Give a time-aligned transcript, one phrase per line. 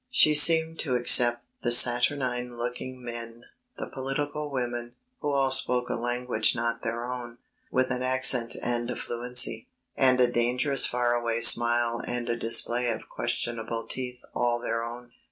[0.09, 3.43] She seemed to accept the saturnine looking men,
[3.77, 7.37] the political women, who all spoke a language not their own,
[7.69, 12.89] with an accent and a fluency, and a dangerous far away smile and a display
[12.89, 15.11] of questionable teeth all their own.